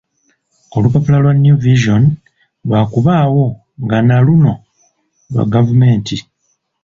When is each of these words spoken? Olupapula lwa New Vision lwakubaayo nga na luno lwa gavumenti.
Olupapula 0.75 1.17
lwa 1.23 1.33
New 1.43 1.57
Vision 1.65 2.03
lwakubaayo 2.67 3.45
nga 3.83 3.97
na 4.07 4.15
luno 4.25 4.53
lwa 5.31 5.43
gavumenti. 5.53 6.17